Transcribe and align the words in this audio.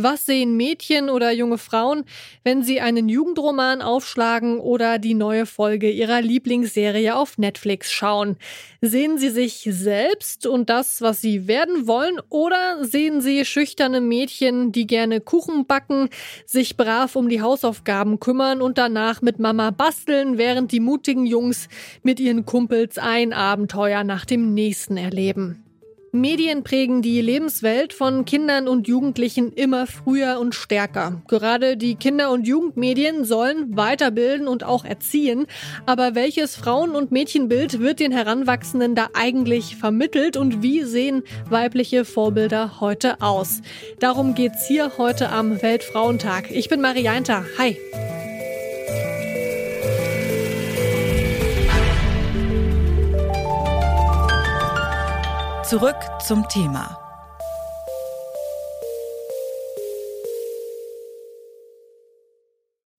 Was 0.00 0.26
sehen 0.26 0.56
Mädchen 0.56 1.10
oder 1.10 1.32
junge 1.32 1.58
Frauen, 1.58 2.04
wenn 2.44 2.62
sie 2.62 2.80
einen 2.80 3.08
Jugendroman 3.08 3.82
aufschlagen 3.82 4.60
oder 4.60 5.00
die 5.00 5.14
neue 5.14 5.44
Folge 5.44 5.90
ihrer 5.90 6.20
Lieblingsserie 6.20 7.16
auf 7.16 7.36
Netflix 7.36 7.90
schauen? 7.90 8.36
Sehen 8.80 9.18
sie 9.18 9.30
sich 9.30 9.68
selbst 9.68 10.46
und 10.46 10.70
das, 10.70 11.02
was 11.02 11.20
sie 11.20 11.48
werden 11.48 11.88
wollen, 11.88 12.20
oder 12.28 12.84
sehen 12.84 13.20
sie 13.20 13.44
schüchterne 13.44 14.00
Mädchen, 14.00 14.70
die 14.70 14.86
gerne 14.86 15.20
Kuchen 15.20 15.66
backen, 15.66 16.10
sich 16.46 16.76
brav 16.76 17.16
um 17.16 17.28
die 17.28 17.42
Hausaufgaben 17.42 18.20
kümmern 18.20 18.62
und 18.62 18.78
danach 18.78 19.20
mit 19.20 19.40
Mama 19.40 19.72
basteln, 19.72 20.38
während 20.38 20.70
die 20.70 20.78
mutigen 20.78 21.26
Jungs 21.26 21.68
mit 22.04 22.20
ihren 22.20 22.46
Kumpels 22.46 22.98
ein 22.98 23.32
Abenteuer 23.32 24.04
nach 24.04 24.24
dem 24.24 24.54
nächsten 24.54 24.96
erleben? 24.96 25.67
Medien 26.12 26.64
prägen 26.64 27.02
die 27.02 27.20
Lebenswelt 27.20 27.92
von 27.92 28.24
Kindern 28.24 28.66
und 28.66 28.88
Jugendlichen 28.88 29.52
immer 29.52 29.86
früher 29.86 30.38
und 30.40 30.54
stärker. 30.54 31.22
Gerade 31.28 31.76
die 31.76 31.96
Kinder- 31.96 32.30
und 32.30 32.46
Jugendmedien 32.46 33.24
sollen 33.24 33.76
weiterbilden 33.76 34.48
und 34.48 34.64
auch 34.64 34.84
erziehen. 34.84 35.46
Aber 35.86 36.14
welches 36.14 36.56
Frauen- 36.56 36.94
und 36.94 37.12
Mädchenbild 37.12 37.80
wird 37.80 38.00
den 38.00 38.12
Heranwachsenden 38.12 38.94
da 38.94 39.08
eigentlich 39.12 39.76
vermittelt 39.76 40.36
und 40.36 40.62
wie 40.62 40.82
sehen 40.82 41.22
weibliche 41.50 42.04
Vorbilder 42.04 42.80
heute 42.80 43.20
aus? 43.20 43.60
Darum 44.00 44.34
geht's 44.34 44.66
hier 44.66 44.92
heute 44.96 45.28
am 45.28 45.60
Weltfrauentag. 45.60 46.50
Ich 46.50 46.68
bin 46.68 46.80
Marianta. 46.80 47.44
Hi. 47.58 47.76
Zurück 55.68 55.98
zum 56.26 56.48
Thema. 56.48 56.98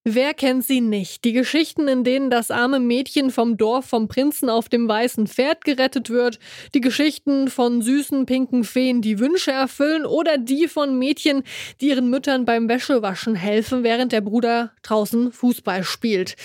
Wer 0.03 0.35
kennt 0.35 0.63
sie 0.65 0.79
nicht? 0.79 1.23
Die 1.23 1.33
Geschichten, 1.33 1.87
in 1.87 2.03
denen 2.03 2.29
das 2.29 2.51
arme 2.51 2.79
Mädchen 2.79 3.31
vom 3.31 3.57
Dorf 3.57 3.87
vom 3.87 4.07
Prinzen 4.07 4.51
auf 4.51 4.69
dem 4.69 4.87
weißen 4.87 5.25
Pferd 5.25 5.65
gerettet 5.65 6.11
wird, 6.11 6.37
die 6.75 6.81
Geschichten 6.81 7.47
von 7.47 7.81
süßen 7.81 8.27
pinken 8.27 8.63
Feen, 8.63 9.01
die 9.01 9.17
Wünsche 9.17 9.51
erfüllen 9.51 10.05
oder 10.05 10.37
die 10.37 10.67
von 10.67 10.99
Mädchen, 10.99 11.41
die 11.81 11.87
ihren 11.87 12.11
Müttern 12.11 12.45
beim 12.45 12.69
Wäschewaschen 12.69 13.33
helfen, 13.33 13.83
während 13.83 14.11
der 14.11 14.21
Bruder 14.21 14.73
draußen 14.83 15.31
Fußball 15.31 15.83
spielt. 15.83 16.35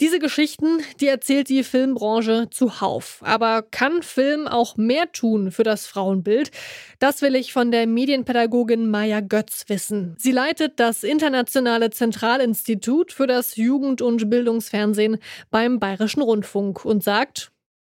Diese 0.00 0.18
Geschichten, 0.18 0.78
die 1.00 1.08
erzählt 1.08 1.50
die 1.50 1.62
Filmbranche 1.62 2.48
zuhauf. 2.50 3.20
Aber 3.22 3.60
kann 3.62 4.02
Film 4.02 4.48
auch 4.48 4.78
mehr 4.78 5.12
tun 5.12 5.50
für 5.50 5.62
das 5.62 5.86
Frauenbild? 5.86 6.50
Das 6.98 7.20
will 7.20 7.34
ich 7.34 7.52
von 7.52 7.70
der 7.70 7.86
Medienpädagogin 7.86 8.90
Maya 8.90 9.20
Götz 9.20 9.64
wissen. 9.68 10.14
Sie 10.18 10.32
leitet 10.32 10.80
das 10.80 11.04
Internationale 11.04 11.90
Zentralinstitut 11.90 13.12
für 13.12 13.26
das 13.26 13.56
Jugend- 13.56 14.00
und 14.00 14.30
Bildungsfernsehen 14.30 15.18
beim 15.50 15.78
Bayerischen 15.78 16.22
Rundfunk 16.22 16.82
und 16.86 17.04
sagt, 17.04 17.52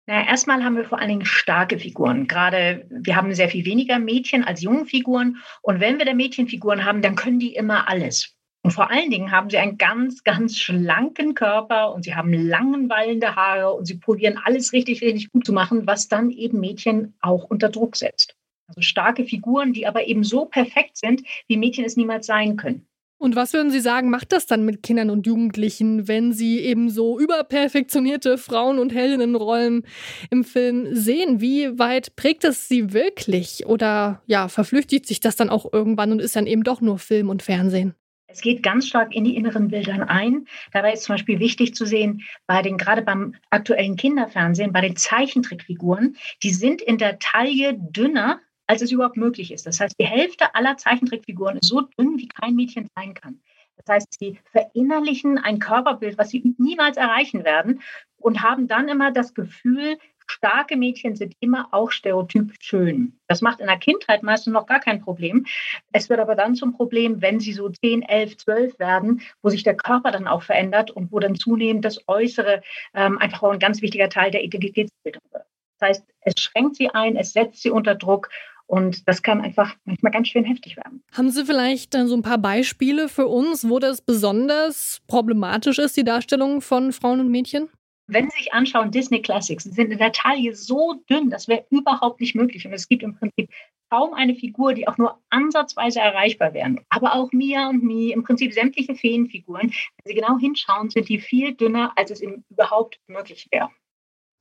na, 0.08 0.28
erstmal 0.28 0.64
haben 0.64 0.78
wir 0.78 0.86
vor 0.86 1.00
allen 1.00 1.10
Dingen 1.10 1.26
starke 1.26 1.78
Figuren. 1.78 2.26
Gerade 2.26 2.88
wir 2.90 3.16
haben 3.16 3.32
sehr 3.36 3.50
viel 3.50 3.64
weniger 3.66 4.00
Mädchen 4.00 4.44
als 4.44 4.62
junge 4.62 4.86
Figuren. 4.86 5.38
Und 5.62 5.80
wenn 5.80 6.00
wir 6.00 6.06
da 6.06 6.16
Mädchenfiguren 6.16 6.84
haben, 6.84 7.04
dann 7.04 7.16
können 7.16 7.40
die 7.40 7.54
immer 7.54 7.88
alles. 7.88 8.36
Und 8.64 8.72
vor 8.72 8.92
allen 8.92 9.10
Dingen 9.10 9.32
haben 9.32 9.50
sie 9.50 9.58
einen 9.58 9.78
ganz, 9.78 10.24
ganz 10.24 10.58
schlanken 10.58 11.34
Körper 11.34 11.94
und 11.94 12.04
sie 12.04 12.14
haben 12.14 12.32
langen, 12.32 12.90
wallende 12.90 13.36
Haare 13.36 13.74
und 13.74 13.86
sie 13.86 13.98
probieren 13.98 14.40
alles 14.44 14.72
richtig, 14.72 15.02
richtig 15.02 15.32
gut 15.32 15.46
zu 15.46 15.54
machen, 15.54 15.88
was 15.88 16.08
dann 16.08 16.30
eben 16.30 16.60
Mädchen 16.60 17.16
auch 17.22 17.46
unter 17.46 17.70
Druck 17.70 17.96
setzt. 17.96 18.36
Also 18.68 18.82
starke 18.82 19.26
Figuren, 19.26 19.74
die 19.74 19.88
aber 19.88 20.08
eben 20.08 20.24
so 20.24 20.46
perfekt 20.46 20.98
sind, 20.98 21.24
wie 21.48 21.58
Mädchen 21.58 21.86
es 21.86 21.98
niemals 21.98 22.28
sein 22.28 22.56
können. 22.56 22.88
Und 23.18 23.36
was 23.36 23.54
würden 23.54 23.70
Sie 23.70 23.82
sagen, 23.82 24.10
macht 24.10 24.32
das 24.32 24.48
dann 24.48 24.66
mit 24.66 24.82
Kindern 24.82 25.12
und 25.12 25.28
Jugendlichen, 25.28 26.08
wenn 26.08 26.34
sie 26.34 26.60
eben 26.60 26.90
so 26.90 27.20
überperfektionierte 27.20 28.40
Frauen- 28.40 28.80
und 28.80 28.96
Heldinnenrollen 28.96 29.86
im 30.32 30.44
Film 30.44 30.96
sehen? 30.96 31.40
Wie 31.40 31.78
weit 31.78 32.16
prägt 32.16 32.44
es 32.46 32.68
sie 32.68 32.94
wirklich? 32.94 33.68
Oder 33.68 34.24
ja, 34.26 34.48
verflüchtigt 34.48 35.06
sich 35.06 35.20
das 35.20 35.36
dann 35.36 35.52
auch 35.52 35.72
irgendwann 35.72 36.12
und 36.12 36.20
ist 36.20 36.36
dann 36.36 36.48
eben 36.48 36.64
doch 36.64 36.82
nur 36.82 36.98
Film 36.98 37.30
und 37.30 37.44
Fernsehen? 37.44 37.94
Es 38.32 38.42
geht 38.42 38.64
ganz 38.64 38.88
stark 38.88 39.14
in 39.14 39.24
die 39.24 39.36
inneren 39.36 39.68
Bildern 39.68 40.04
ein. 40.04 40.48
Dabei 40.72 40.94
ist 40.94 41.04
zum 41.04 41.16
Beispiel 41.16 41.40
wichtig 41.40 41.76
zu 41.76 41.86
sehen, 41.86 42.24
bei 42.48 42.62
den, 42.62 42.78
gerade 42.78 43.02
beim 43.02 43.36
aktuellen 43.50 43.96
Kinderfernsehen, 43.96 44.74
bei 44.74 44.82
den 44.82 44.96
Zeichentrickfiguren, 44.96 46.18
die 46.44 46.52
sind 46.52 46.82
in 46.82 46.98
der 46.98 47.20
Taille 47.20 47.78
dünner, 47.78 48.40
als 48.68 48.82
es 48.82 48.92
überhaupt 48.92 49.18
möglich 49.18 49.52
ist. 49.52 49.66
Das 49.66 49.80
heißt, 49.80 49.96
die 50.00 50.06
Hälfte 50.06 50.56
aller 50.56 50.78
Zeichentrickfiguren 50.78 51.58
ist 51.58 51.68
so 51.68 51.82
dünn, 51.82 52.18
wie 52.18 52.30
kein 52.30 52.56
Mädchen 52.56 52.88
sein 52.96 53.14
kann. 53.14 53.42
Das 53.84 53.96
heißt, 53.96 54.20
sie 54.20 54.40
verinnerlichen 54.52 55.38
ein 55.38 55.60
Körperbild, 55.60 56.18
was 56.18 56.30
sie 56.30 56.56
niemals 56.58 56.98
erreichen 56.98 57.44
werden 57.44 57.82
und 58.18 58.44
haben 58.44 58.68
dann 58.68 58.88
immer 58.88 59.12
das 59.12 59.34
Gefühl, 59.34 59.98
starke 60.32 60.78
Mädchen 60.78 61.16
sind 61.16 61.36
immer 61.40 61.68
auch 61.72 61.92
stereotyp 61.92 62.54
schön. 62.60 63.20
Das 63.28 63.42
macht 63.42 63.60
in 63.60 63.68
der 63.68 63.78
Kindheit 63.78 64.24
meistens 64.24 64.54
noch 64.54 64.66
gar 64.66 64.80
kein 64.80 65.02
Problem. 65.02 65.46
Es 65.92 66.10
wird 66.10 66.20
aber 66.20 66.36
dann 66.36 66.56
zum 66.56 66.74
Problem, 66.74 67.22
wenn 67.22 67.40
sie 67.40 67.54
so 67.54 67.70
10, 67.70 68.04
11, 68.04 68.38
12 68.38 68.80
werden, 68.80 69.22
wo 69.42 69.50
sich 69.50 69.64
der 69.64 69.76
Körper 69.76 70.12
dann 70.12 70.28
auch 70.28 70.44
verändert 70.44 70.92
und 70.92 71.12
wo 71.12 71.20
dann 71.20 71.36
zunehmend 71.36 71.86
das 71.86 72.08
Äußere 72.08 72.62
ähm, 72.94 73.18
einfach 73.18 73.44
auch 73.44 73.52
ein 73.52 73.60
ganz 73.60 73.82
wichtiger 73.82 74.10
Teil 74.10 74.32
der 74.32 74.44
Identitätsbildung 74.44 75.22
wird. 75.32 75.46
Das 75.80 75.90
heißt, 75.90 76.06
es 76.22 76.34
schränkt 76.42 76.76
sie 76.76 76.90
ein, 76.90 77.16
es 77.16 77.34
setzt 77.34 77.62
sie 77.62 77.72
unter 77.72 77.96
Druck 77.96 78.30
und 78.72 79.06
das 79.08 79.22
kann 79.22 79.42
einfach 79.42 79.76
manchmal 79.84 80.14
ganz 80.14 80.30
schön 80.30 80.46
heftig 80.46 80.78
werden. 80.78 81.04
Haben 81.12 81.30
Sie 81.30 81.46
vielleicht 81.46 81.94
so 81.94 82.16
ein 82.16 82.22
paar 82.22 82.38
Beispiele 82.38 83.10
für 83.10 83.28
uns, 83.28 83.68
wo 83.68 83.80
das 83.80 84.02
besonders 84.02 85.02
problematisch 85.08 85.78
ist, 85.78 85.98
die 85.98 86.06
Darstellung 86.06 86.62
von 86.62 86.94
Frauen 86.94 87.20
und 87.20 87.30
Mädchen? 87.30 87.68
Wenn 88.08 88.30
Sie 88.30 88.38
sich 88.38 88.54
anschauen, 88.54 88.92
Disney 88.92 89.22
Classics 89.22 89.64
sind 89.64 89.92
in 89.92 89.98
der 89.98 90.12
Taille 90.12 90.54
so 90.56 91.02
dünn, 91.10 91.30
das 91.30 91.48
wäre 91.48 91.66
überhaupt 91.70 92.20
nicht 92.20 92.36
möglich. 92.36 92.66
Und 92.66 92.74
es 92.74 92.90
gibt 92.90 93.04
im 93.04 93.16
Prinzip 93.16 93.50
kaum 93.90 94.14
eine 94.14 94.36
Figur, 94.36 94.74
die 94.74 94.88
auch 94.88 94.98
nur 94.98 95.22
ansatzweise 95.30 96.00
erreichbar 96.00 96.54
wären. 96.54 96.80
Aber 96.90 97.14
auch 97.14 97.32
Mia 97.32 97.70
und 97.70 97.84
Mi, 97.84 98.12
im 98.12 98.24
Prinzip 98.24 98.54
sämtliche 98.54 98.96
Feenfiguren, 98.96 99.70
wenn 99.70 99.72
Sie 100.06 100.14
genau 100.14 100.38
hinschauen, 100.38 100.90
sind 100.90 101.10
die 101.10 101.20
viel 101.20 101.54
dünner, 101.54 101.94
als 101.96 102.12
es 102.12 102.22
überhaupt 102.22 103.00
möglich 103.08 103.48
wäre. 103.52 103.70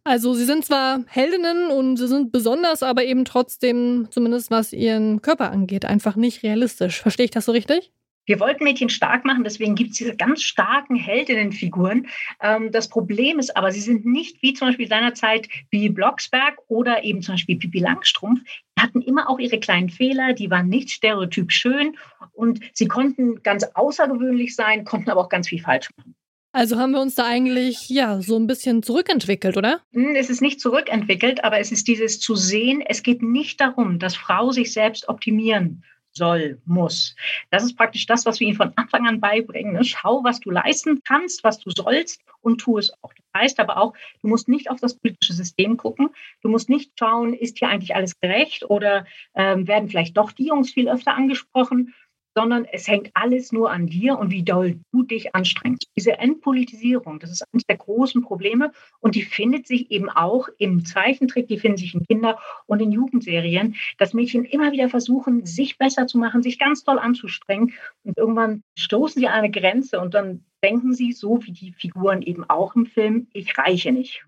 Also 0.03 0.33
sie 0.33 0.47
sind 0.47 0.65
zwar 0.65 1.05
Heldinnen 1.07 1.71
und 1.71 1.97
sie 1.97 2.09
sind 2.09 2.33
besonders, 2.33 2.83
aber 2.83 3.05
eben 3.05 3.27
trotzdem, 3.27 4.09
zumindest 4.11 4.51
was 4.51 4.73
ihren 4.73 5.21
Körper 5.21 5.51
angeht, 5.51 5.85
einfach 5.85 6.17
nicht 6.17 6.43
realistisch. 6.43 7.03
Verstehe 7.03 7.25
ich 7.25 7.31
das 7.31 7.45
so 7.45 7.53
richtig? 7.53 7.93
Wir 8.31 8.39
wollten 8.39 8.63
Mädchen 8.63 8.91
stark 8.91 9.25
machen, 9.25 9.43
deswegen 9.43 9.75
gibt 9.75 9.91
es 9.91 9.97
diese 9.97 10.15
ganz 10.15 10.43
starken 10.43 10.95
Heldinnenfiguren. 10.95 12.07
Ähm, 12.41 12.71
das 12.71 12.87
Problem 12.87 13.41
ist 13.41 13.57
aber, 13.57 13.73
sie 13.73 13.81
sind 13.81 14.07
nicht 14.07 14.41
wie 14.41 14.55
zum 14.55 14.69
Beispiel 14.69 14.87
seinerzeit 14.87 15.49
wie 15.71 15.89
Blocksberg 15.89 16.57
oder 16.69 17.03
eben 17.03 17.23
zum 17.23 17.35
Beispiel 17.35 17.59
Pippi 17.59 17.81
Langstrumpf. 17.81 18.41
Die 18.79 18.83
hatten 18.83 19.01
immer 19.01 19.29
auch 19.29 19.41
ihre 19.41 19.59
kleinen 19.59 19.89
Fehler, 19.89 20.33
die 20.33 20.49
waren 20.49 20.69
nicht 20.69 20.93
stereotyp 20.93 21.51
schön 21.51 21.97
und 22.31 22.61
sie 22.73 22.87
konnten 22.87 23.43
ganz 23.43 23.65
außergewöhnlich 23.75 24.55
sein, 24.55 24.85
konnten 24.85 25.11
aber 25.11 25.23
auch 25.23 25.29
ganz 25.29 25.49
viel 25.49 25.61
falsch 25.61 25.89
machen. 25.97 26.15
Also 26.53 26.79
haben 26.79 26.93
wir 26.93 27.01
uns 27.01 27.17
da 27.17 27.27
eigentlich 27.27 27.89
ja 27.89 28.23
so 28.23 28.37
ein 28.37 28.47
bisschen 28.47 28.85
zurückentwickelt, 28.85 29.57
oder? 29.57 29.81
Hm, 29.93 30.15
es 30.15 30.31
ist 30.31 30.41
nicht 30.41 30.61
zurückentwickelt, 30.61 31.43
aber 31.43 31.59
es 31.59 31.73
ist 31.73 31.89
dieses 31.89 32.21
zu 32.21 32.37
sehen, 32.37 32.81
es 32.87 33.03
geht 33.03 33.23
nicht 33.23 33.61
darum, 33.61 33.99
dass 33.99 34.15
Frau 34.15 34.53
sich 34.53 34.73
selbst 34.73 35.09
optimieren 35.09 35.83
soll, 36.13 36.61
muss. 36.65 37.15
Das 37.51 37.63
ist 37.63 37.77
praktisch 37.77 38.07
das, 38.07 38.27
was 38.27 38.41
wir 38.41 38.47
ihnen 38.49 38.57
von 38.57 38.73
Anfang 38.77 39.07
an 39.07 39.21
beibringen. 39.21 39.75
Ne? 39.75 39.85
Schau, 39.85 40.25
was 40.25 40.41
du 40.41 40.51
leisten 40.51 41.03
kannst, 41.05 41.45
was 41.45 41.59
du 41.59 41.71
sollst 41.71 42.23
und 42.41 42.59
tu 42.59 42.79
es 42.79 42.93
auch. 43.03 43.13
Das 43.15 43.43
heißt 43.43 43.61
aber 43.61 43.79
auch, 43.79 43.95
du 44.23 44.29
musst 44.29 44.49
nicht 44.49 44.71
auf 44.71 44.81
das 44.81 44.99
politische 44.99 45.33
System 45.33 45.77
gucken. 45.77 46.11
Du 46.43 46.49
musst 46.49 46.69
nicht 46.69 46.93
schauen, 46.99 47.35
ist 47.35 47.59
hier 47.59 47.69
eigentlich 47.69 47.95
alles 47.95 48.19
gerecht 48.21 48.69
oder 48.69 49.07
ähm, 49.35 49.69
werden 49.69 49.89
vielleicht 49.89 50.17
doch 50.17 50.33
die 50.33 50.47
Jungs 50.47 50.73
viel 50.73 50.89
öfter 50.89 51.15
angesprochen, 51.15 51.95
sondern 52.35 52.65
es 52.65 52.87
hängt 52.89 53.11
alles 53.15 53.53
nur 53.53 53.71
an 53.71 53.87
dir 53.87 54.19
und 54.19 54.31
wie 54.31 54.43
doll 54.43 54.79
du 54.93 55.03
dich 55.03 55.35
anstrengst. 55.35 55.89
Diese 55.97 56.19
Entpolitisierung, 56.19 57.19
das 57.19 57.31
ist 57.31 57.45
eines 57.53 57.65
der 57.67 57.77
großen 57.77 58.23
Probleme 58.23 58.73
und 59.01 59.15
die 59.15 59.23
findet 59.23 59.67
sich 59.67 59.91
eben 59.91 60.09
auch 60.09 60.49
im 60.59 60.85
Zeichentrick, 60.85 61.49
die 61.49 61.59
finden 61.59 61.79
sich 61.79 61.95
in 61.95 62.07
Kinder- 62.07 62.39
und 62.67 62.81
in 62.81 62.93
Jugendserien, 62.93 63.77
dass 63.99 64.15
Mädchen 64.15 64.45
immer 64.45 64.73
wieder 64.73 64.89
versuchen, 64.89 65.47
sich 65.47 65.79
besser 65.79 66.07
zu 66.07 66.19
machen, 66.19 66.43
sich 66.43 66.59
ganz 66.59 66.85
toll 66.85 66.99
anzustrengen 66.99 67.73
und 68.05 68.17
irgendwann 68.17 68.63
stoßen 68.77 69.21
sie 69.21 69.29
an 69.29 69.35
eine 69.35 69.51
Grenze 69.51 70.01
und 70.01 70.15
dann 70.15 70.45
denken 70.63 70.93
sie, 70.93 71.13
so 71.13 71.45
wie 71.45 71.53
die 71.53 71.73
Figuren 71.73 72.23
eben 72.23 72.49
auch 72.49 72.75
im 72.75 72.87
Film, 72.87 73.29
ich 73.33 73.57
reiche 73.57 73.93
nicht. 73.93 74.25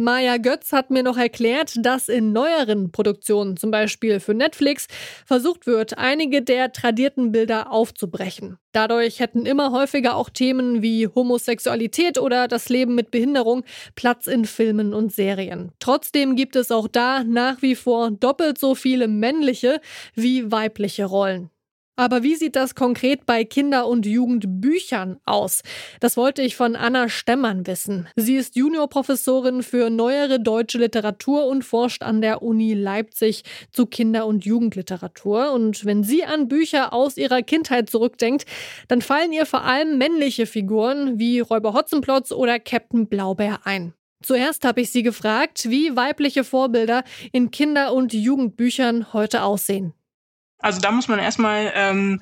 Maja 0.00 0.36
Götz 0.36 0.70
hat 0.70 0.90
mir 0.90 1.02
noch 1.02 1.16
erklärt, 1.16 1.74
dass 1.84 2.08
in 2.08 2.32
neueren 2.32 2.92
Produktionen, 2.92 3.56
zum 3.56 3.72
Beispiel 3.72 4.20
für 4.20 4.32
Netflix, 4.32 4.86
versucht 5.26 5.66
wird, 5.66 5.98
einige 5.98 6.40
der 6.40 6.70
tradierten 6.70 7.32
Bilder 7.32 7.72
aufzubrechen. 7.72 8.58
Dadurch 8.70 9.18
hätten 9.18 9.44
immer 9.44 9.72
häufiger 9.72 10.14
auch 10.14 10.30
Themen 10.30 10.82
wie 10.82 11.08
Homosexualität 11.08 12.16
oder 12.16 12.46
das 12.46 12.68
Leben 12.68 12.94
mit 12.94 13.10
Behinderung 13.10 13.64
Platz 13.96 14.28
in 14.28 14.44
Filmen 14.44 14.94
und 14.94 15.12
Serien. 15.12 15.72
Trotzdem 15.80 16.36
gibt 16.36 16.54
es 16.54 16.70
auch 16.70 16.86
da 16.86 17.24
nach 17.24 17.60
wie 17.60 17.74
vor 17.74 18.12
doppelt 18.12 18.56
so 18.56 18.76
viele 18.76 19.08
männliche 19.08 19.80
wie 20.14 20.52
weibliche 20.52 21.06
Rollen. 21.06 21.50
Aber 21.98 22.22
wie 22.22 22.36
sieht 22.36 22.54
das 22.54 22.76
konkret 22.76 23.26
bei 23.26 23.42
Kinder- 23.42 23.88
und 23.88 24.06
Jugendbüchern 24.06 25.18
aus? 25.24 25.62
Das 25.98 26.16
wollte 26.16 26.42
ich 26.42 26.54
von 26.54 26.76
Anna 26.76 27.08
Stemmern 27.08 27.66
wissen. 27.66 28.06
Sie 28.14 28.36
ist 28.36 28.54
Juniorprofessorin 28.54 29.64
für 29.64 29.90
neuere 29.90 30.38
deutsche 30.38 30.78
Literatur 30.78 31.46
und 31.46 31.64
forscht 31.64 32.04
an 32.04 32.20
der 32.20 32.40
Uni 32.40 32.72
Leipzig 32.72 33.42
zu 33.72 33.86
Kinder- 33.86 34.26
und 34.26 34.44
Jugendliteratur. 34.44 35.50
Und 35.50 35.84
wenn 35.86 36.04
sie 36.04 36.24
an 36.24 36.46
Bücher 36.46 36.92
aus 36.92 37.16
ihrer 37.16 37.42
Kindheit 37.42 37.90
zurückdenkt, 37.90 38.44
dann 38.86 39.02
fallen 39.02 39.32
ihr 39.32 39.44
vor 39.44 39.64
allem 39.64 39.98
männliche 39.98 40.46
Figuren 40.46 41.18
wie 41.18 41.40
Räuber 41.40 41.72
Hotzenplotz 41.72 42.30
oder 42.30 42.60
Captain 42.60 43.08
Blaubeer 43.08 43.62
ein. 43.64 43.92
Zuerst 44.22 44.64
habe 44.64 44.82
ich 44.82 44.90
sie 44.90 45.02
gefragt, 45.02 45.68
wie 45.68 45.96
weibliche 45.96 46.44
Vorbilder 46.44 47.02
in 47.32 47.50
Kinder- 47.50 47.92
und 47.92 48.12
Jugendbüchern 48.12 49.12
heute 49.12 49.42
aussehen. 49.42 49.94
Also 50.58 50.80
da 50.80 50.90
muss 50.90 51.08
man 51.08 51.18
erstmal 51.18 51.72
ähm, 51.74 52.20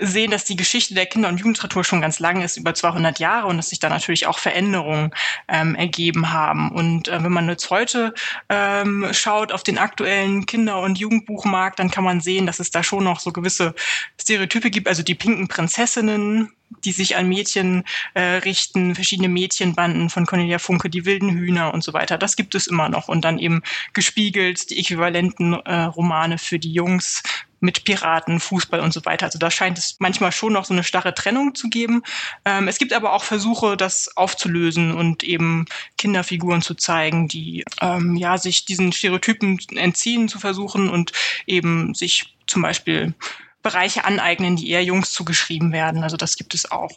sehen, 0.00 0.30
dass 0.30 0.44
die 0.44 0.56
Geschichte 0.56 0.94
der 0.94 1.06
Kinder- 1.06 1.28
und 1.28 1.38
Jugendliteratur 1.38 1.84
schon 1.84 2.00
ganz 2.00 2.20
lang 2.20 2.42
ist, 2.42 2.56
über 2.56 2.74
200 2.74 3.18
Jahre, 3.18 3.46
und 3.46 3.56
dass 3.56 3.70
sich 3.70 3.80
da 3.80 3.88
natürlich 3.88 4.26
auch 4.26 4.38
Veränderungen 4.38 5.10
ähm, 5.48 5.74
ergeben 5.74 6.32
haben. 6.32 6.70
Und 6.70 7.08
äh, 7.08 7.22
wenn 7.22 7.32
man 7.32 7.48
jetzt 7.48 7.70
heute 7.70 8.14
ähm, 8.48 9.08
schaut 9.12 9.52
auf 9.52 9.62
den 9.62 9.78
aktuellen 9.78 10.46
Kinder- 10.46 10.80
und 10.80 10.98
Jugendbuchmarkt, 10.98 11.78
dann 11.78 11.90
kann 11.90 12.04
man 12.04 12.20
sehen, 12.20 12.46
dass 12.46 12.60
es 12.60 12.70
da 12.70 12.82
schon 12.82 13.04
noch 13.04 13.20
so 13.20 13.32
gewisse 13.32 13.74
Stereotype 14.20 14.70
gibt, 14.70 14.88
also 14.88 15.02
die 15.02 15.14
pinken 15.14 15.48
Prinzessinnen, 15.48 16.52
die 16.84 16.92
sich 16.92 17.16
an 17.16 17.28
Mädchen 17.28 17.84
äh, 18.14 18.20
richten, 18.20 18.94
verschiedene 18.94 19.28
Mädchenbanden 19.28 20.10
von 20.10 20.26
Cornelia 20.26 20.58
Funke, 20.58 20.90
die 20.90 21.06
wilden 21.06 21.30
Hühner 21.30 21.72
und 21.72 21.82
so 21.82 21.94
weiter. 21.94 22.18
Das 22.18 22.36
gibt 22.36 22.54
es 22.54 22.66
immer 22.66 22.90
noch. 22.90 23.08
Und 23.08 23.24
dann 23.24 23.38
eben 23.38 23.62
gespiegelt 23.94 24.68
die 24.70 24.78
äquivalenten 24.78 25.54
äh, 25.54 25.84
Romane 25.84 26.36
für 26.36 26.58
die 26.58 26.72
Jungs 26.72 27.22
mit 27.60 27.84
Piraten, 27.84 28.40
Fußball 28.40 28.80
und 28.80 28.92
so 28.92 29.04
weiter. 29.04 29.26
Also 29.26 29.38
da 29.38 29.50
scheint 29.50 29.78
es 29.78 29.96
manchmal 29.98 30.32
schon 30.32 30.52
noch 30.52 30.64
so 30.64 30.74
eine 30.74 30.84
starre 30.84 31.14
Trennung 31.14 31.54
zu 31.54 31.68
geben. 31.68 32.02
Ähm, 32.44 32.68
es 32.68 32.78
gibt 32.78 32.92
aber 32.92 33.12
auch 33.12 33.24
Versuche, 33.24 33.76
das 33.76 34.16
aufzulösen 34.16 34.94
und 34.94 35.24
eben 35.24 35.66
Kinderfiguren 35.96 36.62
zu 36.62 36.74
zeigen, 36.74 37.28
die 37.28 37.64
ähm, 37.80 38.16
ja 38.16 38.38
sich 38.38 38.64
diesen 38.64 38.92
Stereotypen 38.92 39.58
entziehen 39.74 40.28
zu 40.28 40.38
versuchen 40.38 40.88
und 40.88 41.12
eben 41.46 41.94
sich 41.94 42.36
zum 42.46 42.62
Beispiel 42.62 43.14
Bereiche 43.62 44.04
aneignen, 44.04 44.56
die 44.56 44.70
eher 44.70 44.84
Jungs 44.84 45.12
zugeschrieben 45.12 45.72
werden. 45.72 46.02
Also 46.02 46.16
das 46.16 46.36
gibt 46.36 46.54
es 46.54 46.70
auch. 46.70 46.90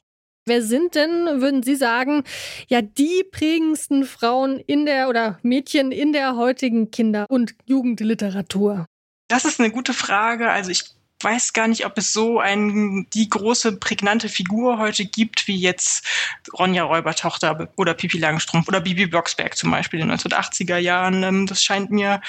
Wer 0.46 0.64
sind 0.64 0.96
denn, 0.96 1.42
würden 1.42 1.62
Sie 1.62 1.76
sagen, 1.76 2.24
ja, 2.68 2.82
die 2.82 3.24
prägendsten 3.32 4.06
Frauen 4.06 4.58
in 4.58 4.88
der 4.88 5.08
oder 5.08 5.38
Mädchen 5.44 5.92
in 5.92 6.14
der 6.14 6.36
heutigen 6.36 6.90
Kinder- 6.90 7.28
und 7.30 7.54
Jugendliteratur? 7.66 8.88
Das 9.32 9.46
ist 9.46 9.62
eine 9.62 9.72
gute 9.72 9.94
Frage. 9.94 10.52
Also 10.52 10.72
ich 10.72 10.84
weiß 11.22 11.54
gar 11.54 11.70
nicht, 11.70 11.86
ob 11.86 11.98
es 11.98 12.12
so 12.12 12.42
ein, 12.42 13.08
die 13.14 13.30
große 13.30 13.78
prägnante 13.78 14.28
Figur 14.28 14.78
heute 14.78 15.06
gibt, 15.06 15.48
wie 15.48 15.56
jetzt 15.56 16.06
Ronja 16.52 16.84
Räubertochter 16.84 17.70
oder 17.78 17.94
Pipi 17.94 18.18
Langstrumpf 18.18 18.68
oder 18.68 18.82
Bibi 18.82 19.06
Blocksberg 19.06 19.56
zum 19.56 19.72
Beispiel 19.72 20.02
in 20.02 20.10
den 20.10 20.18
1980er 20.18 20.76
Jahren. 20.78 21.24
Ähm, 21.24 21.48
das 21.48 21.64
scheint 21.64 21.92
mir 21.92 22.20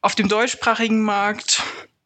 auf 0.00 0.16
dem 0.16 0.28
deutschsprachigen 0.28 1.02
Markt 1.02 1.62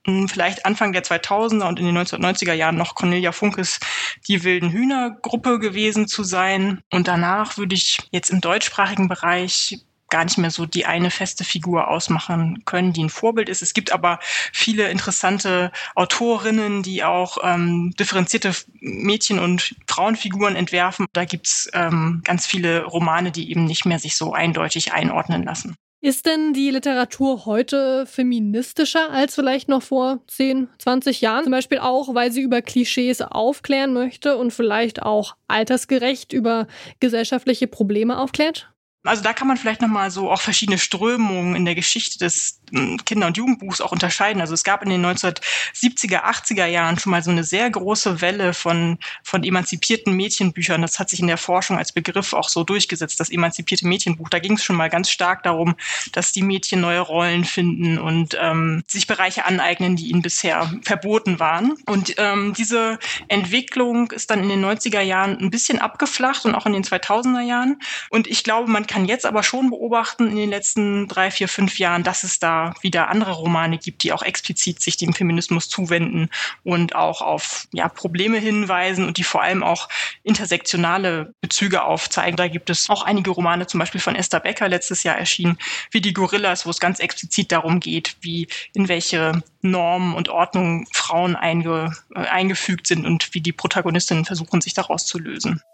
hm, 0.06 0.29
vielleicht 0.29 0.67
Anfang 0.67 0.93
der 0.93 1.05
2000er 1.05 1.67
und 1.67 1.81
in 1.81 1.87
den 1.87 1.96
1990er 1.96 2.52
Jahren 2.52 2.76
noch 2.76 2.96
Cornelia 2.96 3.32
Funkes 3.32 3.81
Die 4.29 4.44
wilden 4.44 4.70
Hühner 4.73 5.17
Gruppe 5.23 5.58
gewesen 5.58 6.06
zu 6.06 6.23
sein. 6.23 6.82
Und 6.93 7.08
danach 7.08 7.56
würde 7.56 7.76
ich 7.76 7.96
jetzt 8.11 8.29
im 8.29 8.43
deutschsprachigen 8.43 9.08
Bereich 9.08 9.79
gar 10.15 10.23
nicht 10.23 10.39
mehr 10.39 10.53
so 10.53 10.65
die 10.65 10.87
eine 10.87 11.11
feste 11.11 11.43
Figur 11.43 11.89
ausmachen 11.89 12.63
können, 12.67 12.93
die 12.93 13.03
ein 13.03 13.11
Vorbild 13.11 13.49
ist. 13.49 13.63
Es 13.63 13.75
gibt 13.75 13.91
aber 13.91 14.21
viele 14.53 14.89
interessante 14.89 15.73
Autorinnen, 15.97 16.85
die 16.85 17.03
auch 17.03 17.39
ähm, 17.43 17.93
differenzierte 17.99 18.53
Mädchen- 18.79 19.41
und 19.41 19.75
Frauenfiguren 19.89 20.55
entwerfen. 20.55 21.07
Da 21.15 21.25
gibt's 21.25 21.69
ähm, 21.73 22.23
ganz 22.23 22.47
viele 22.47 22.85
Romane, 22.85 23.33
die 23.33 23.51
eben 23.51 23.65
nicht 23.65 23.87
mehr 23.87 23.99
sich 23.99 24.15
so 24.17 24.33
eindeutig 24.33 24.93
einordnen 24.93 25.43
lassen. 25.43 25.75
Ist 26.01 26.27
denn 26.27 26.53
die 26.53 26.71
Literatur 26.71 27.45
heute 27.45 28.07
feministischer 28.07 29.11
als 29.11 29.35
vielleicht 29.35 29.69
noch 29.69 29.83
vor 29.83 30.21
10, 30.29 30.69
20 30.79 31.23
Jahren? 31.23 31.43
Zum 31.43 31.51
Beispiel 31.51 31.79
auch, 31.79 32.15
weil 32.15 32.31
sie 32.31 32.43
über 32.43 32.63
Klischees 32.63 33.21
aufklären 33.21 33.93
möchte 33.93 34.37
und 34.37 34.53
vielleicht 34.53 35.03
auch 35.03 35.35
altersgerecht 35.49 36.33
über 36.33 36.69
gesellschaftliche 37.01 37.67
Probleme 37.67 38.17
aufklärt? 38.17 38.74
Also 39.05 39.23
da 39.23 39.35
kann 39.35 39.47
man 39.47 39.59
vielleicht 39.59 39.83
nochmal 39.83 40.11
so 40.11 40.31
auch 40.31 40.41
verschiedene 40.41 40.79
Strömungen 40.79 41.55
in 41.55 41.67
der 41.67 41.75
Geschichte 41.75 42.19
des 42.19 42.61
hm, 42.71 43.05
Kinder- 43.05 43.27
und 43.27 43.37
Jugendbuchs 43.37 43.83
auch 43.83 43.93
unterscheiden. 43.93 44.41
Also 44.41 44.55
es 44.55 44.65
gab 44.65 44.83
in 44.83 44.89
den 44.89 45.05
1970er, 45.05 46.25
80er 46.25 46.65
Jahren 46.65 46.99
schon 46.99 47.11
mal 47.11 47.23
so 47.23 47.31
eine 47.31 47.45
sehr 47.45 47.69
große 47.69 48.23
Welle 48.23 48.55
von, 48.55 48.99
von 49.23 49.45
emanzipierten 49.45 50.15
Mädchenbüchern. 50.15 50.81
Das 50.81 50.99
hat 50.99 51.11
sich 51.11 51.21
in 51.21 51.27
der 51.27 51.37
Forschung 51.37 51.77
als 51.77 51.93
Begriff 51.93 52.33
auch 52.33 52.49
so 52.49 52.65
durchgesetzt, 52.65 53.21
das 53.21 53.29
emanzipierte 53.29 53.87
Mädchenbuch. 53.87 54.31
Da 54.31 54.39
ging 54.39 54.55
es 54.55 54.65
schon 54.65 54.77
mal 54.77 54.89
ganz 54.89 55.11
stark 55.11 55.43
darum, 55.43 55.77
dass 56.12 56.33
die 56.33 56.43
Mädchen 56.43 56.81
neue 56.81 57.01
Rollen 57.01 57.45
finden 57.45 57.99
und 57.99 58.39
ähm, 58.41 58.85
sich 58.87 59.06
Bereiche 59.06 59.45
aneignen, 59.45 59.97
die 59.97 60.09
ihnen 60.09 60.23
bisher 60.23 60.73
verboten 60.83 61.39
waren. 61.39 61.75
Und 61.85 62.15
ähm, 62.17 62.55
diese 62.56 62.99
Entwicklung 63.29 64.11
ist 64.12 64.31
dann 64.31 64.43
in 64.43 64.49
den 64.49 64.65
90er 64.65 65.03
Jahren 65.03 65.39
ein 65.39 65.51
bisschen 65.51 65.79
abgeflacht 65.79 66.47
und 66.47 66.55
auch 66.55 66.65
in 66.65 66.73
den 66.73 66.85
2000er 66.85 67.43
Jahren. 67.43 67.79
Und 68.09 68.27
ich 68.27 68.45
glaube, 68.45 68.71
man 68.71 68.87
kann 68.94 69.06
jetzt 69.06 69.26
aber 69.26 69.43
schon 69.43 69.70
beobachten 69.70 70.29
in 70.29 70.37
den 70.37 70.50
letzten 70.50 71.08
drei, 71.08 71.32
vier, 71.32 71.49
fünf 71.49 71.81
Jahren, 71.81 72.05
dass 72.05 72.23
es 72.23 72.38
da 72.38 72.75
wieder 72.81 73.08
andere 73.08 73.32
Romane 73.32 73.76
gibt, 73.76 74.05
die 74.05 74.12
auch 74.12 74.23
explizit 74.23 74.81
sich 74.81 74.96
dem 74.96 75.12
Feminismus 75.12 75.69
zuwenden 75.69 76.31
und 76.62 76.94
auch 76.94 77.20
auf 77.20 77.67
ja, 77.73 77.88
Probleme 77.88 78.38
hinweisen 78.38 79.05
und 79.05 79.19
die 79.19 79.25
vor 79.25 79.43
allem 79.43 79.64
auch 79.64 79.88
intersektionale 80.23 81.35
Bezüge 81.41 81.82
aufzeigen. 81.82 82.37
Da 82.37 82.46
gibt 82.46 82.70
es 82.70 82.88
auch 82.88 83.02
einige 83.02 83.32
Romane, 83.32 83.67
zum 83.67 83.81
Beispiel 83.81 84.00
von 84.00 84.14
Esther 84.14 84.38
Becker 84.38 84.69
letztes 84.69 85.02
Jahr 85.02 85.19
erschienen, 85.19 85.58
wie 85.91 86.00
die 86.00 86.12
Gorillas, 86.12 86.64
wo 86.64 86.70
es 86.70 86.79
ganz 86.79 87.00
explizit 87.00 87.50
darum 87.50 87.81
geht, 87.81 88.14
wie 88.20 88.46
in 88.75 88.87
welche 88.87 89.43
Normen 89.61 90.14
und 90.14 90.29
Ordnungen 90.29 90.87
Frauen 90.93 91.35
einge, 91.35 91.96
äh, 92.14 92.20
eingefügt 92.20 92.87
sind 92.87 93.06
und 93.06 93.35
wie 93.35 93.41
die 93.41 93.52
Protagonistinnen 93.52 94.25
versuchen, 94.25 94.61
sich 94.61 94.75
daraus 94.75 95.05
zu 95.05 95.19
lösen. 95.19 95.64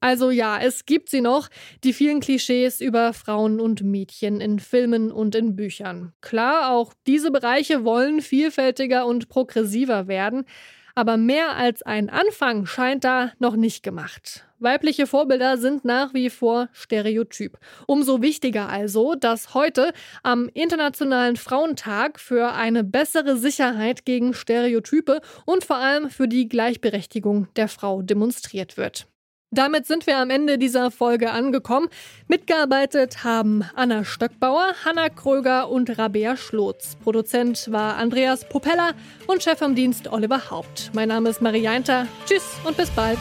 Also 0.00 0.30
ja, 0.30 0.58
es 0.58 0.86
gibt 0.86 1.10
sie 1.10 1.20
noch, 1.20 1.48
die 1.84 1.92
vielen 1.92 2.20
Klischees 2.20 2.80
über 2.80 3.12
Frauen 3.12 3.60
und 3.60 3.82
Mädchen 3.82 4.40
in 4.40 4.58
Filmen 4.58 5.12
und 5.12 5.34
in 5.34 5.56
Büchern. 5.56 6.14
Klar, 6.22 6.72
auch 6.72 6.94
diese 7.06 7.30
Bereiche 7.30 7.84
wollen 7.84 8.22
vielfältiger 8.22 9.04
und 9.04 9.28
progressiver 9.28 10.08
werden, 10.08 10.46
aber 10.94 11.18
mehr 11.18 11.56
als 11.56 11.82
ein 11.82 12.08
Anfang 12.08 12.64
scheint 12.64 13.04
da 13.04 13.32
noch 13.38 13.56
nicht 13.56 13.82
gemacht. 13.82 14.46
Weibliche 14.58 15.06
Vorbilder 15.06 15.56
sind 15.56 15.84
nach 15.84 16.12
wie 16.12 16.28
vor 16.28 16.68
Stereotyp. 16.72 17.58
Umso 17.86 18.20
wichtiger 18.20 18.68
also, 18.68 19.14
dass 19.14 19.54
heute 19.54 19.92
am 20.22 20.50
Internationalen 20.52 21.36
Frauentag 21.36 22.20
für 22.20 22.52
eine 22.52 22.84
bessere 22.84 23.36
Sicherheit 23.36 24.04
gegen 24.04 24.34
Stereotype 24.34 25.20
und 25.46 25.64
vor 25.64 25.76
allem 25.76 26.10
für 26.10 26.28
die 26.28 26.48
Gleichberechtigung 26.48 27.48
der 27.56 27.68
Frau 27.68 28.02
demonstriert 28.02 28.76
wird. 28.76 29.09
Damit 29.52 29.86
sind 29.86 30.06
wir 30.06 30.18
am 30.18 30.30
Ende 30.30 30.58
dieser 30.58 30.92
Folge 30.92 31.32
angekommen. 31.32 31.88
Mitgearbeitet 32.28 33.24
haben 33.24 33.64
Anna 33.74 34.04
Stöckbauer, 34.04 34.74
Hanna 34.84 35.08
Kröger 35.08 35.68
und 35.68 35.98
Rabea 35.98 36.36
Schlotz. 36.36 36.96
Produzent 37.02 37.70
war 37.72 37.96
Andreas 37.96 38.48
Popella 38.48 38.92
und 39.26 39.42
Chef 39.42 39.60
am 39.60 39.74
Dienst 39.74 40.06
Oliver 40.12 40.50
Haupt. 40.52 40.92
Mein 40.94 41.08
Name 41.08 41.30
ist 41.30 41.42
Marie 41.42 41.62
Jainter. 41.62 42.06
Tschüss 42.26 42.44
und 42.64 42.76
bis 42.76 42.90
bald. 42.90 43.18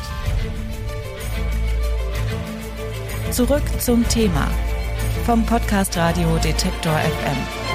Zurück 3.32 3.64
zum 3.80 4.08
Thema 4.08 4.48
vom 5.26 5.44
Podcast 5.48 5.98
Radio 5.98 6.38
Detektor 6.44 6.94
FM. 6.94 7.69